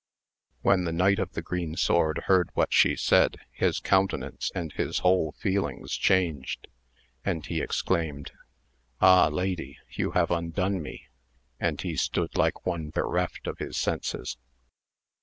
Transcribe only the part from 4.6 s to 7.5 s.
his whole feelings changed, and